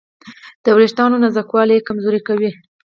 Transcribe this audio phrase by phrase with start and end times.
[0.63, 2.51] د وېښتیانو نازکوالی یې کمزوري کوي.